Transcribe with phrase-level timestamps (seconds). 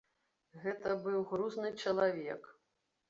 [0.63, 2.53] Гэта быў грузны чалавек.